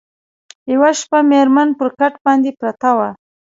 یوه 0.73 0.91
شپه 0.99 1.19
مېرمن 1.31 1.69
پر 1.79 1.87
کټ 1.97 2.13
باندي 2.25 2.51
پرته 2.59 2.89
وه 2.97 3.09